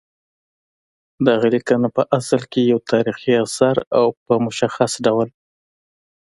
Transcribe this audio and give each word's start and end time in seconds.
دغه 1.27 1.47
لیکنه 1.53 1.87
پع 1.95 2.03
اصل 2.17 2.41
کې 2.51 2.61
یو 2.71 2.79
تاریخي 2.91 3.33
اثر 3.45 3.75
او 3.99 4.05
په 4.25 4.33
مشخص 4.45 4.91
ډول 5.05 5.27